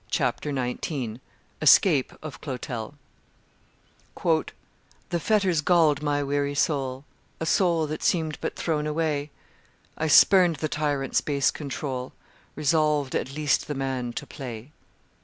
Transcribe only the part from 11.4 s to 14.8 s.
control, Resolved at least the man to play."